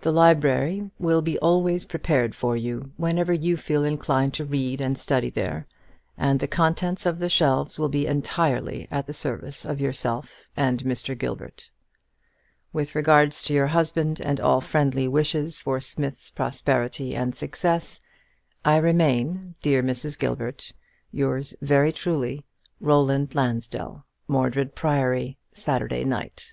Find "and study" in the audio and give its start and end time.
4.80-5.30